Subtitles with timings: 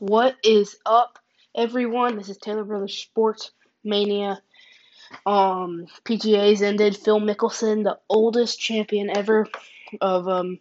[0.00, 1.18] What is up,
[1.56, 2.16] everyone?
[2.16, 3.50] This is Taylor Brothers Sports
[3.82, 4.40] Mania.
[5.26, 6.96] Um, PGA's ended.
[6.96, 9.48] Phil Mickelson, the oldest champion ever
[10.00, 10.60] of um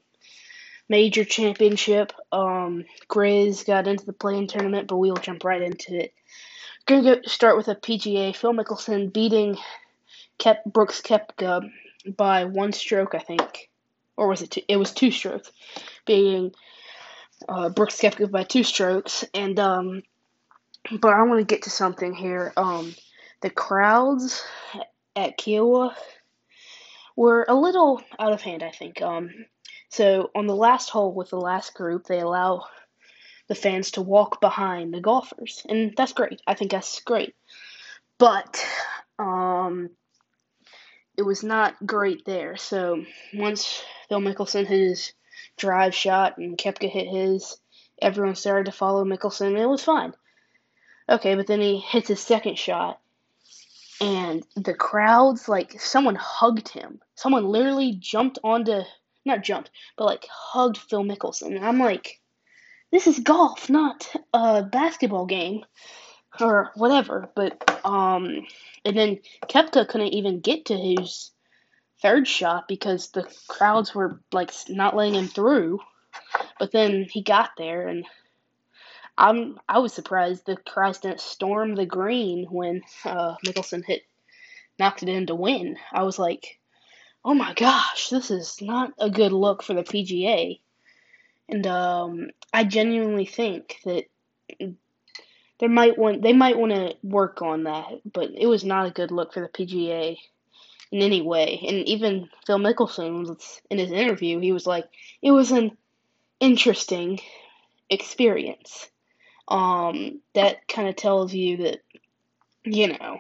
[0.90, 2.14] major championship.
[2.32, 6.16] Um, Grizz got into the play-in tournament, but we'll jump right into it.
[6.88, 8.36] Gonna go start with a PGA.
[8.36, 9.56] Phil Mickelson beating
[10.40, 11.70] Kep Brooks Koepka
[12.18, 13.70] by one stroke, I think,
[14.16, 14.50] or was it?
[14.50, 14.62] Two?
[14.68, 15.52] It was two strokes,
[16.08, 16.54] being
[17.48, 20.04] uh, Brooks Koepka by two strokes, and um,
[21.00, 22.54] but I want to get to something here.
[22.58, 22.96] Um,
[23.42, 24.44] the crowds
[25.16, 25.94] at Kiawah
[27.16, 29.02] were a little out of hand, I think.
[29.02, 29.32] Um,
[29.90, 32.66] so on the last hole with the last group, they allow
[33.48, 36.42] the fans to walk behind the golfers, and that's great.
[36.46, 37.34] I think that's great.
[38.18, 38.66] But
[39.20, 39.90] um,
[41.18, 42.58] it was not great there.
[42.58, 43.04] So
[43.34, 45.14] once Phil Mickelson his
[45.58, 47.58] drive shot and Koepka hit his,
[48.02, 50.14] everyone started to follow Mickelson, and it was fine.
[51.10, 53.00] Okay, but then he hits his second shot,
[54.02, 57.00] and the crowds like someone hugged him.
[57.16, 58.82] Someone literally jumped onto
[59.28, 61.56] not jumped, but like hugged Phil Mickelson.
[61.56, 62.20] And I'm like,
[62.92, 65.66] this is golf, not a basketball game
[66.40, 67.30] or whatever.
[67.36, 68.48] But um,
[68.86, 71.32] and then Koepka couldn't even get to his
[72.02, 75.80] third shot because the crowds were like not letting him through.
[76.60, 78.06] But then he got there, and
[79.18, 84.04] I'm I was surprised the crowds didn't storm the green when uh, Mickelson hit
[84.80, 85.78] knocked it in to win.
[85.92, 86.60] I was like,
[87.26, 90.60] oh my gosh, this is not a good look for the PGA.
[91.50, 94.06] And um, I genuinely think that
[95.60, 98.92] there might want they might want to work on that, but it was not a
[98.92, 100.18] good look for the PGA
[100.92, 101.60] in any way.
[101.68, 103.38] And even Phil Mickelson
[103.70, 104.86] in his interview, he was like,
[105.22, 105.78] it was an
[106.40, 107.20] interesting
[107.90, 108.90] experience.
[109.48, 111.80] Um, that kind of tells you that,
[112.64, 113.20] you know,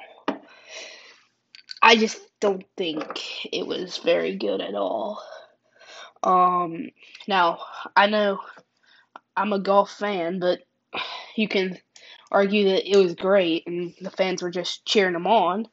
[1.81, 3.05] I just don't think
[3.51, 5.21] it was very good at all.
[6.23, 6.89] Um,
[7.27, 7.59] now
[7.95, 8.39] I know
[9.35, 10.59] I'm a golf fan, but
[11.35, 11.77] you can
[12.31, 15.67] argue that it was great and the fans were just cheering him on.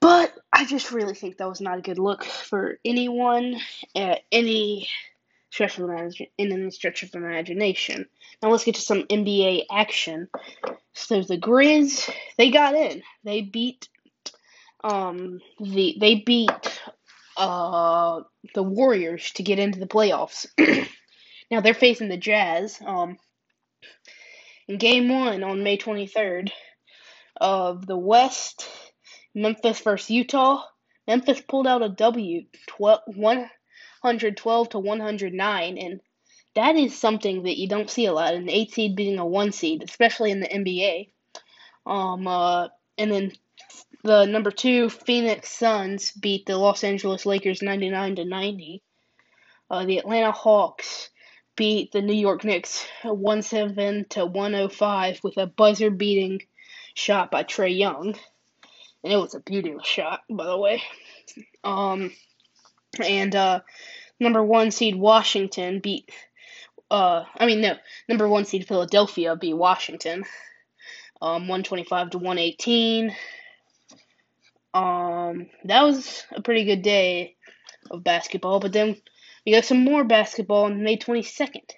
[0.00, 3.56] But I just really think that was not a good look for anyone
[3.94, 4.88] at any
[5.50, 8.06] stretch of in any stretch of imagination.
[8.42, 10.28] Now let's get to some NBA action.
[10.92, 13.02] So the Grizz, they got in.
[13.24, 13.88] They beat
[14.84, 16.80] um the they beat
[17.36, 18.20] uh
[18.54, 20.46] the Warriors to get into the playoffs.
[21.50, 22.78] now they're facing the Jazz.
[22.84, 23.16] Um
[24.68, 26.52] in game one on May twenty third
[27.40, 28.68] of the West,
[29.34, 30.62] Memphis versus Utah.
[31.06, 36.00] Memphis pulled out a W, 12, 112 to 109, and
[36.54, 38.34] that is something that you don't see a lot.
[38.34, 41.10] An eight seed beating a one seed, especially in the NBA.
[41.86, 42.68] Um, uh,
[42.98, 43.32] and then
[44.02, 48.82] the number two Phoenix Suns beat the Los Angeles Lakers 99 to 90.
[49.70, 51.10] Uh, the Atlanta Hawks
[51.56, 56.40] beat the New York Knicks 107 to 105 with a buzzer beating
[56.94, 58.14] shot by Trae Young.
[59.04, 60.82] And it was a beautiful shot, by the way.
[61.62, 62.12] Um,
[63.04, 63.60] and uh,
[64.18, 66.10] number one seed Washington beat.
[66.90, 67.76] Uh, I mean no,
[68.08, 70.24] number one seed Philadelphia beat Washington,
[71.20, 73.14] um, one twenty five to one eighteen.
[74.74, 77.36] Um, that was a pretty good day
[77.90, 78.60] of basketball.
[78.60, 78.96] But then
[79.44, 81.70] we got some more basketball on May 22nd.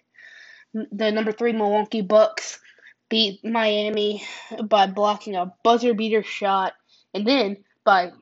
[0.72, 2.60] The number three Milwaukee Bucks
[3.08, 4.24] beat Miami
[4.64, 6.74] by blocking a buzzer beater shot,
[7.14, 8.12] and then by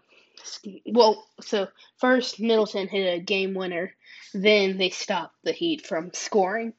[0.86, 1.68] well, so
[1.98, 3.94] first Middleton hit a game winner,
[4.32, 6.72] then they stopped the Heat from scoring.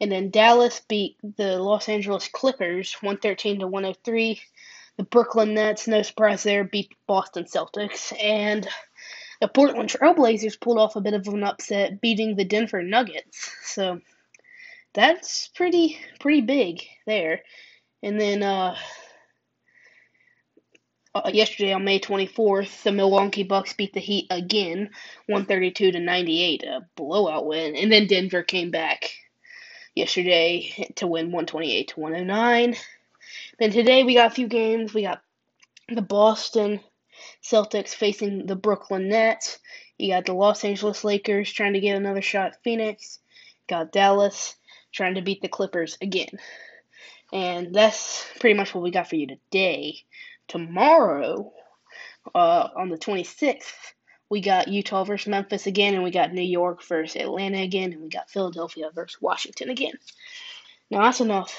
[0.00, 4.40] And then Dallas beat the Los Angeles Clippers 113 to 103
[5.00, 8.68] the Brooklyn Nets, no surprise there, beat Boston Celtics, and
[9.40, 13.50] the Portland Trailblazers pulled off a bit of an upset, beating the Denver Nuggets.
[13.64, 14.00] So
[14.92, 17.40] that's pretty pretty big there.
[18.02, 18.76] And then uh,
[21.14, 24.90] uh, yesterday on May 24th, the Milwaukee Bucks beat the Heat again,
[25.26, 27.76] 132 to 98, a blowout win.
[27.76, 29.10] And then Denver came back
[29.94, 32.76] yesterday to win 128 to 109.
[33.58, 34.94] Then today we got a few games.
[34.94, 35.22] We got
[35.88, 36.80] the Boston
[37.42, 39.58] Celtics facing the Brooklyn Nets.
[39.98, 43.18] You got the Los Angeles Lakers trying to get another shot at Phoenix.
[43.68, 44.56] Got Dallas
[44.92, 46.38] trying to beat the Clippers again.
[47.32, 50.02] And that's pretty much what we got for you today.
[50.50, 51.52] Tomorrow,
[52.34, 53.94] uh, on the 26th,
[54.28, 58.02] we got Utah versus Memphis again, and we got New York versus Atlanta again, and
[58.02, 59.94] we got Philadelphia versus Washington again.
[60.90, 61.56] Now, that's enough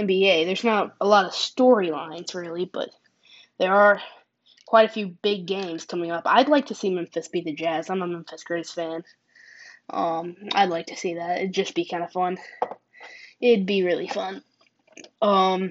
[0.00, 0.44] NBA.
[0.44, 2.90] There's not a lot of storylines really, but
[3.58, 4.00] there are
[4.66, 6.24] quite a few big games coming up.
[6.26, 7.88] I'd like to see Memphis beat the Jazz.
[7.88, 9.04] I'm a Memphis Grizz fan.
[9.88, 11.38] Um, I'd like to see that.
[11.38, 12.38] It'd just be kind of fun.
[13.40, 14.42] It'd be really fun.
[15.22, 15.70] Um,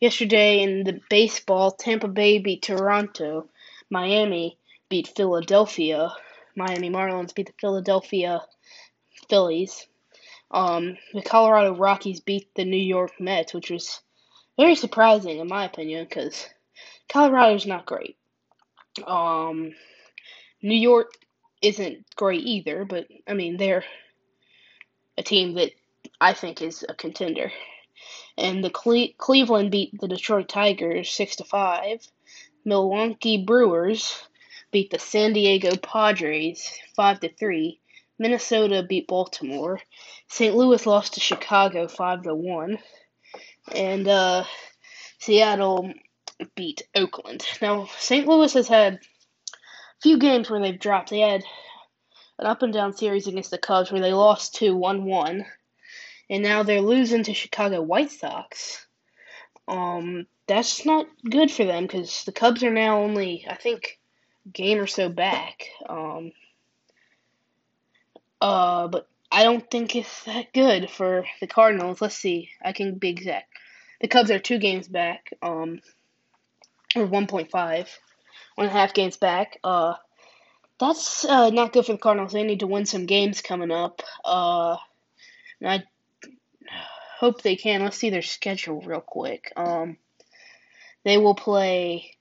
[0.00, 3.48] yesterday in the baseball, Tampa Bay beat Toronto.
[3.90, 4.58] Miami
[4.88, 6.12] beat Philadelphia.
[6.56, 8.42] Miami Marlins beat the Philadelphia
[9.28, 9.86] Phillies.
[10.50, 14.00] Um, the Colorado Rockies beat the New York Mets, which was
[14.56, 16.46] very surprising in my opinion because
[17.08, 18.16] Colorado's not great.
[19.06, 19.74] Um,
[20.62, 21.12] New York
[21.62, 23.84] isn't great either, but I mean they're
[25.18, 25.72] a team that
[26.20, 27.50] I think is a contender.
[28.38, 32.06] And the Cle- Cleveland beat the Detroit Tigers six to five.
[32.64, 34.22] Milwaukee Brewers
[34.70, 37.80] beat the San Diego Padres five to three.
[38.18, 39.80] Minnesota beat Baltimore.
[40.28, 40.54] St.
[40.54, 42.78] Louis lost to Chicago five to one.
[43.72, 44.44] And uh,
[45.18, 45.92] Seattle
[46.54, 47.44] beat Oakland.
[47.62, 48.26] Now St.
[48.26, 51.10] Louis has had a few games where they've dropped.
[51.10, 51.42] They had
[52.38, 55.46] an up and down series against the Cubs where they lost to one one
[56.28, 58.86] and now they're losing to Chicago White Sox.
[59.68, 63.98] Um, that's not good for them because the Cubs are now only, I think,
[64.46, 65.68] a game or so back.
[65.88, 66.32] Um,
[68.40, 72.00] uh, but I don't think it's that good for the Cardinals.
[72.00, 72.50] Let's see.
[72.62, 73.52] I can be exact.
[74.00, 75.80] The Cubs are two games back, um,
[76.94, 77.88] or 1.5, one
[78.58, 79.58] and a half games back.
[79.64, 79.94] Uh,
[80.78, 82.32] that's uh, not good for the Cardinals.
[82.32, 84.02] They need to win some games coming up.
[84.24, 84.76] Uh,
[85.60, 85.84] and I
[87.18, 87.82] hope they can.
[87.82, 89.52] Let's see their schedule real quick.
[89.56, 89.96] Um,
[91.04, 92.12] they will play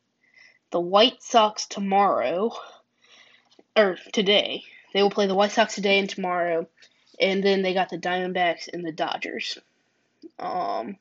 [0.72, 2.52] the White Sox tomorrow,
[3.76, 4.64] or today.
[4.94, 6.68] They will play the White Sox today and tomorrow,
[7.20, 9.58] and then they got the Diamondbacks and the Dodgers.
[10.40, 10.98] Um,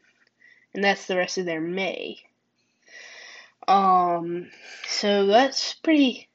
[0.75, 2.19] and that's the rest of their May.
[3.67, 4.50] Um,
[4.87, 6.29] so that's pretty,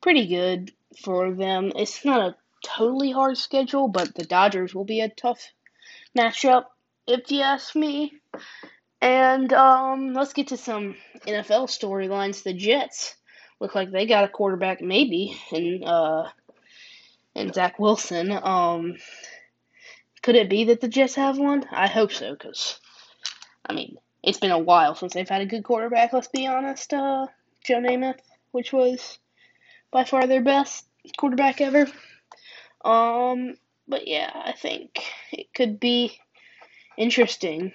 [0.00, 1.72] pretty good for them.
[1.76, 5.52] It's not a totally hard schedule, but the Dodgers will be a tough
[6.16, 6.64] matchup,
[7.06, 8.12] if you ask me.
[9.00, 10.94] And um, let's get to some
[11.26, 12.44] NFL storylines.
[12.44, 13.16] The Jets
[13.58, 16.28] look like they got a quarterback, maybe, and uh,
[17.34, 18.30] and Zach Wilson.
[18.30, 18.94] Um,
[20.22, 21.64] could it be that the Jets have one?
[21.72, 22.78] I hope so, because
[23.68, 26.12] I mean it's been a while since they've had a good quarterback.
[26.12, 26.92] Let's be honest.
[26.92, 27.26] Uh,
[27.64, 28.20] Joe Namath,
[28.52, 29.18] which was
[29.90, 31.86] by far their best quarterback ever.
[32.84, 33.54] Um,
[33.88, 35.02] but yeah, I think
[35.32, 36.18] it could be
[36.96, 37.72] interesting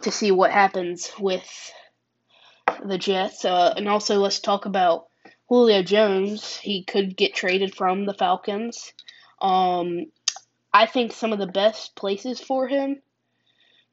[0.00, 1.72] to see what happens with
[2.84, 3.44] the Jets.
[3.44, 5.06] Uh, and also, let's talk about
[5.48, 6.56] Julio Jones.
[6.56, 8.92] He could get traded from the Falcons.
[9.40, 10.06] Um,
[10.72, 13.02] I think some of the best places for him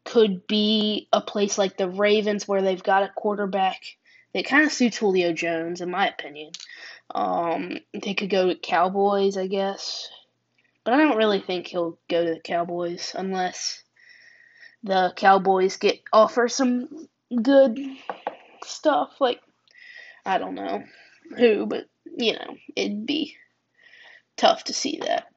[0.05, 3.81] could be a place like the Ravens, where they've got a quarterback
[4.33, 6.51] that kind of suits Julio Jones, in my opinion.
[7.13, 10.07] Um, they could go to Cowboys, I guess.
[10.83, 13.83] But I don't really think he'll go to the Cowboys unless
[14.83, 17.07] the Cowboys get offer some
[17.41, 17.77] good
[18.63, 19.11] stuff.
[19.19, 19.41] Like
[20.25, 20.83] I don't know
[21.37, 21.85] who, but
[22.17, 23.35] you know it'd be
[24.37, 25.27] tough to see that.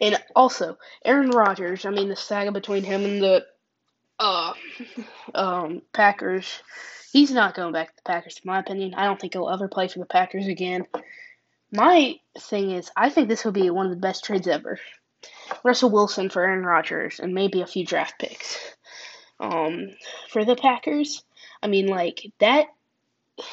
[0.00, 1.84] And also Aaron Rodgers.
[1.84, 3.46] I mean the saga between him and the
[4.18, 4.52] uh,
[5.34, 6.62] um, Packers.
[7.12, 8.94] He's not going back to the Packers, in my opinion.
[8.94, 10.86] I don't think he'll ever play for the Packers again.
[11.72, 14.78] My thing is, I think this will be one of the best trades ever.
[15.64, 18.58] Russell Wilson for Aaron Rodgers and maybe a few draft picks.
[19.38, 19.90] Um,
[20.28, 21.24] for the Packers,
[21.62, 22.66] I mean, like that.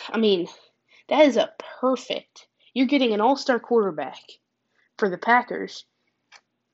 [0.09, 0.47] I mean,
[1.07, 2.47] that is a perfect.
[2.73, 4.19] You're getting an all-star quarterback
[4.97, 5.85] for the Packers,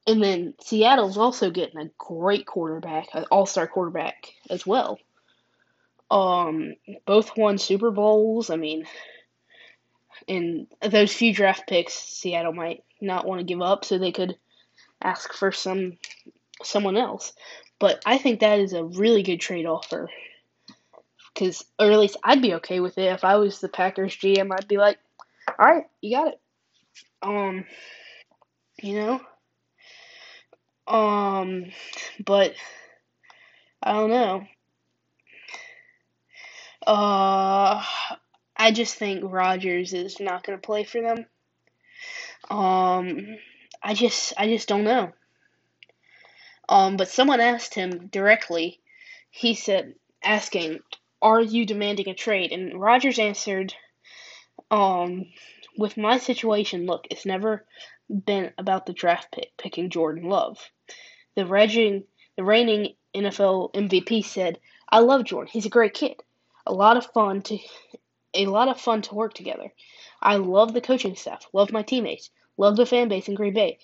[0.07, 4.97] and then Seattle's also getting a great quarterback, an all-star quarterback as well.
[6.09, 6.73] Um,
[7.05, 8.49] both won Super Bowls.
[8.49, 8.85] I mean,
[10.27, 14.35] and those few draft picks, Seattle might not want to give up, so they could
[15.03, 15.97] ask for some
[16.63, 17.33] someone else.
[17.79, 20.09] But I think that is a really good trade offer.
[21.35, 24.51] Cause, or at least I'd be okay with it if I was the Packers GM.
[24.51, 24.99] I'd be like,
[25.47, 26.39] "All right, you got it."
[27.21, 27.65] Um,
[28.81, 29.21] you know.
[30.87, 31.71] Um,
[32.23, 32.53] but
[33.81, 34.43] I don't know.
[36.85, 37.83] Uh,
[38.55, 41.25] I just think Rodgers is not going to play for them.
[42.49, 43.37] Um,
[43.83, 45.11] I just I just don't know.
[46.69, 48.79] Um, but someone asked him directly.
[49.29, 50.79] He said, asking,
[51.21, 53.75] "Are you demanding a trade?" And Rodgers answered,
[54.71, 55.25] um,
[55.77, 57.65] with my situation, look, it's never
[58.09, 60.59] been about the draft pick picking Jordan Love.
[61.35, 64.59] The reigning the reigning NFL MVP, said,
[64.89, 65.51] "I love Jordan.
[65.51, 66.15] He's a great kid.
[66.65, 67.59] A lot of fun to,
[68.33, 69.71] a lot of fun to work together.
[70.21, 71.47] I love the coaching staff.
[71.53, 72.31] Love my teammates.
[72.57, 73.79] Love the fan base in Green Bay.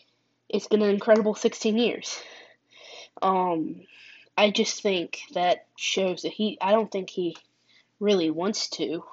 [0.47, 2.19] It's been an incredible 16 years."
[3.21, 3.81] Um,
[4.37, 6.57] I just think that shows that he.
[6.61, 7.35] I don't think he
[7.99, 9.03] really wants to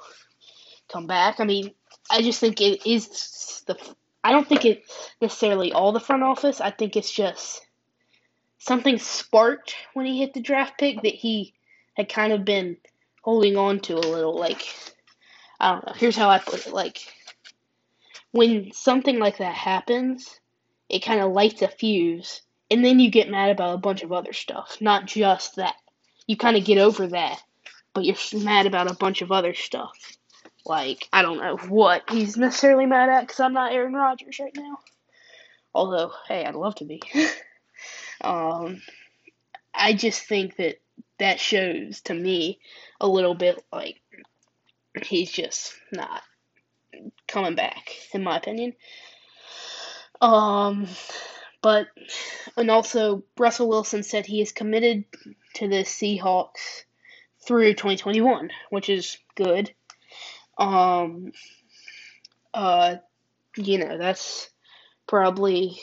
[0.88, 1.40] come back.
[1.40, 1.72] I mean,
[2.10, 3.76] I just think it is the.
[4.22, 4.84] I don't think it
[5.20, 6.60] necessarily all the front office.
[6.60, 7.66] I think it's just
[8.58, 11.54] something sparked when he hit the draft pick that he
[11.94, 12.76] had kind of been
[13.22, 14.36] holding on to a little.
[14.36, 14.62] Like,
[15.58, 15.92] I don't know.
[15.96, 16.72] Here's how I put it.
[16.72, 16.98] Like,
[18.36, 20.38] when something like that happens,
[20.90, 24.12] it kind of lights a fuse, and then you get mad about a bunch of
[24.12, 25.74] other stuff, not just that.
[26.26, 27.40] You kind of get over that,
[27.94, 29.96] but you're mad about a bunch of other stuff.
[30.66, 34.54] Like, I don't know what he's necessarily mad at because I'm not Aaron Rodgers right
[34.54, 34.78] now.
[35.74, 37.00] Although, hey, I'd love to be.
[38.20, 38.82] um,
[39.72, 40.76] I just think that
[41.18, 42.58] that shows to me
[43.00, 44.02] a little bit like
[45.02, 46.22] he's just not
[47.26, 48.74] coming back, in my opinion.
[50.20, 50.88] Um,
[51.62, 51.88] but
[52.56, 55.04] and also Russell Wilson said he is committed
[55.54, 56.84] to the Seahawks
[57.46, 59.72] through 2021, which is good.
[60.58, 61.32] Um,
[62.54, 62.96] uh,
[63.56, 64.50] you know, that's
[65.06, 65.78] probably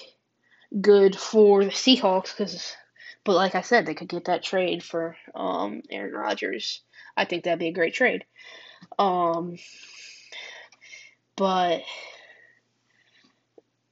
[0.80, 2.76] good for the Seahawks because,
[3.24, 6.82] but like I said, they could get that trade for um, Aaron Rodgers.
[7.16, 8.26] I think that'd be a great trade.
[8.98, 9.58] Um,
[11.36, 11.82] but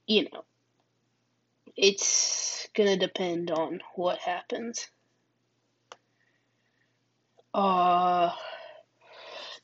[0.07, 0.43] you know,
[1.75, 4.89] it's gonna depend on what happens.
[7.53, 8.31] Uh,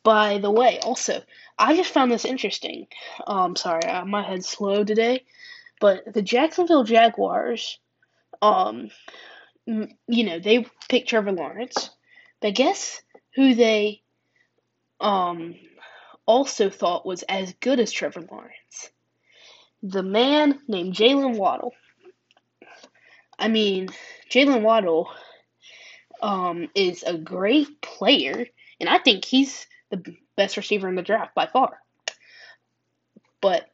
[0.04, 1.22] by the way, also,
[1.60, 2.88] I just found this interesting.
[3.26, 5.26] Um, sorry, uh, my head's slow today,
[5.82, 7.80] but the Jacksonville Jaguars,
[8.42, 8.90] um,
[9.66, 11.90] you know, they picked Trevor Lawrence,
[12.42, 13.02] but guess
[13.36, 14.02] who they,
[15.02, 15.56] um,
[16.28, 18.92] also thought was as good as Trevor Lawrence?
[19.82, 21.74] The man named Jaylen Waddle.
[23.40, 23.90] I mean,
[24.30, 25.10] Jaylen Waddle
[26.22, 28.46] um, is a great player,
[28.80, 30.04] and I think he's the
[30.36, 31.80] best receiver in the draft by far.
[33.42, 33.70] But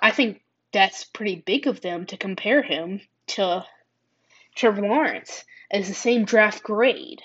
[0.00, 0.40] I think
[0.72, 3.64] that's pretty big of them to compare him to
[4.54, 7.22] Trevor Lawrence as the same draft grade.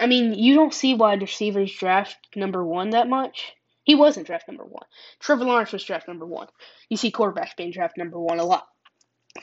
[0.00, 3.52] I mean, you don't see wide receivers draft number one that much.
[3.84, 4.86] He wasn't draft number one.
[5.18, 6.48] Trevor Lawrence was draft number one.
[6.88, 8.66] You see quarterbacks being draft number one a lot.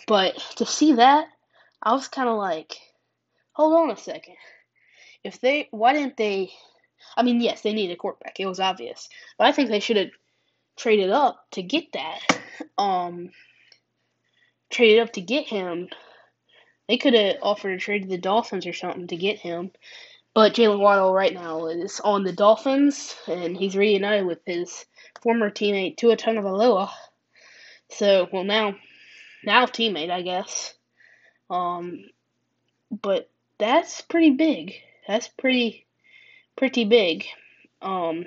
[0.07, 1.27] But to see that,
[1.81, 2.77] I was kind of like,
[3.53, 4.35] hold on a second.
[5.23, 6.51] If they, why didn't they?
[7.17, 8.39] I mean, yes, they needed a quarterback.
[8.39, 10.11] It was obvious, but I think they should have
[10.77, 12.19] traded up to get that.
[12.77, 13.31] Um,
[14.69, 15.89] traded up to get him.
[16.87, 19.71] They could have offered a trade to the Dolphins or something to get him.
[20.33, 24.85] But Jaylen Waddle right now is on the Dolphins, and he's reunited with his
[25.21, 26.89] former teammate Tua Tagovailoa.
[27.89, 28.75] So, well, now,
[29.43, 30.73] now teammate, I guess.
[31.49, 32.05] Um,
[32.91, 34.75] but that's pretty big.
[35.07, 35.87] That's pretty
[36.55, 37.25] pretty big.
[37.81, 38.25] Um,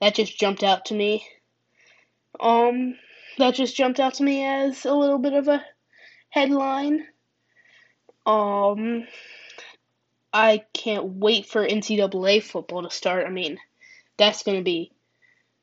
[0.00, 1.26] that just jumped out to me.
[2.40, 2.96] Um,
[3.38, 5.64] that just jumped out to me as a little bit of a
[6.30, 7.06] headline.
[8.26, 9.06] Um,
[10.34, 13.24] I can't wait for NCAA football to start.
[13.24, 13.58] I mean,
[14.16, 14.90] that's gonna be.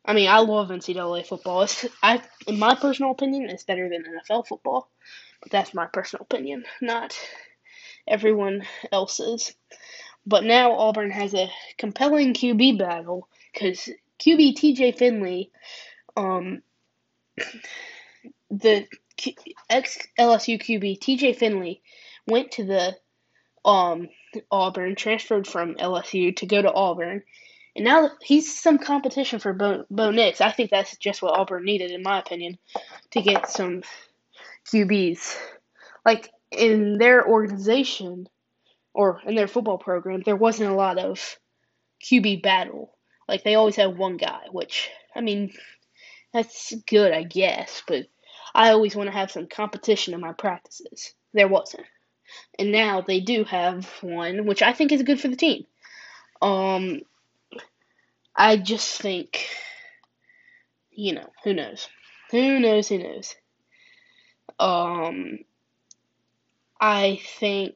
[0.05, 1.63] I mean, I love NCAA football.
[1.63, 4.89] It's, I, in my personal opinion, it's better than NFL football.
[5.41, 7.19] But that's my personal opinion, not
[8.07, 9.53] everyone else's.
[10.25, 15.51] But now Auburn has a compelling QB battle because QB TJ Finley,
[16.15, 16.61] um,
[18.49, 18.87] the
[19.69, 21.81] ex LSU QB TJ Finley
[22.27, 22.95] went to the
[23.65, 24.07] um
[24.49, 27.23] Auburn, transferred from LSU to go to Auburn,
[27.75, 30.41] and now he's some competition for Bo, Bo Nix.
[30.41, 32.57] I think that's just what Auburn needed, in my opinion,
[33.11, 33.83] to get some
[34.71, 35.37] QBs.
[36.05, 38.27] Like in their organization
[38.93, 41.39] or in their football program, there wasn't a lot of
[42.03, 42.93] QB battle.
[43.27, 45.53] Like they always had one guy, which I mean,
[46.33, 48.07] that's good, I guess, but
[48.53, 51.13] I always want to have some competition in my practices.
[51.33, 51.85] There wasn't.
[52.59, 55.65] And now they do have one, which I think is good for the team.
[56.41, 57.01] Um
[58.35, 59.47] I just think
[60.91, 61.87] you know, who knows?
[62.31, 63.35] Who knows, who knows?
[64.59, 65.39] Um
[66.79, 67.75] I think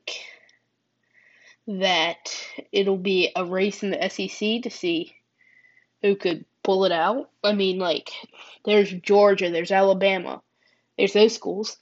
[1.67, 2.35] that
[2.71, 5.15] it'll be a race in the SEC to see
[6.01, 7.29] who could pull it out.
[7.43, 8.11] I mean, like,
[8.65, 10.41] there's Georgia, there's Alabama,
[10.97, 11.77] there's those schools,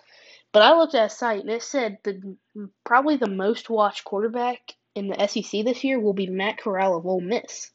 [0.54, 2.38] But I looked at a site and it said the
[2.86, 4.60] probably the most watched quarterback
[4.96, 7.72] in the SEC this year will be Matt Corral of Ole Miss.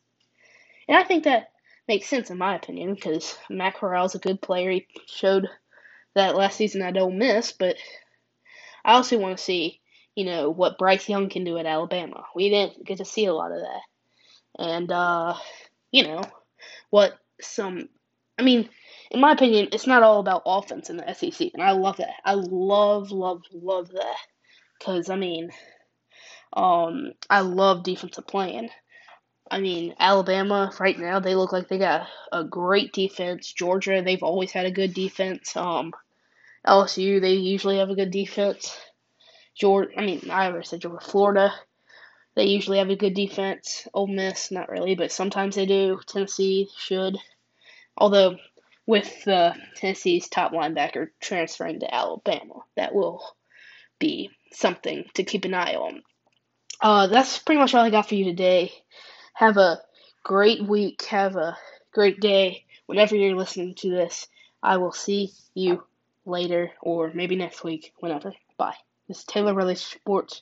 [0.86, 1.50] And I think that
[1.88, 4.70] makes sense in my opinion because Matt Corral's a good player.
[4.70, 5.48] He showed
[6.14, 7.76] that last season at Ole Miss, but
[8.84, 9.80] I also want to see,
[10.14, 12.24] you know, what Bryce Young can do at Alabama.
[12.34, 14.64] We didn't get to see a lot of that.
[14.64, 15.34] And uh,
[15.90, 16.22] you know,
[16.90, 17.88] what some
[18.38, 18.68] I mean,
[19.10, 22.14] in my opinion, it's not all about offense in the SEC, and I love that.
[22.24, 24.16] I love, love, love that.
[24.80, 25.50] Cause I mean,
[26.52, 28.70] um, I love defensive playing.
[29.50, 33.52] I mean, Alabama right now they look like they got a great defense.
[33.52, 35.56] Georgia they've always had a good defense.
[35.56, 35.92] Um,
[36.66, 38.76] LSU they usually have a good defense.
[39.54, 41.52] Georgia, I mean, I ever said Georgia, Florida
[42.38, 43.88] they usually have a good defense.
[43.92, 45.98] Ole Miss not really, but sometimes they do.
[46.06, 47.16] Tennessee should,
[47.96, 48.36] although
[48.88, 52.62] with uh, Tennessee's top linebacker transferring to Alabama.
[52.74, 53.22] That will
[53.98, 56.02] be something to keep an eye on.
[56.80, 58.72] Uh, that's pretty much all I got for you today.
[59.34, 59.80] Have a
[60.24, 61.02] great week.
[61.04, 61.58] Have a
[61.92, 62.64] great day.
[62.86, 64.26] Whenever you're listening to this,
[64.62, 65.84] I will see you
[66.24, 68.32] later or maybe next week, whenever.
[68.56, 68.76] Bye.
[69.06, 70.40] This is Taylor Brothers Sports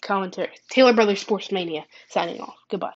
[0.00, 0.52] commentary.
[0.70, 2.56] Taylor Brothers Sports Mania signing off.
[2.70, 2.88] Goodbye.